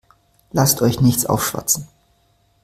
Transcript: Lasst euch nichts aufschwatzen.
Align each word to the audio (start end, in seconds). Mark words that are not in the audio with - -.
Lasst 0.51 0.81
euch 0.81 0.99
nichts 0.99 1.27
aufschwatzen. 1.27 1.87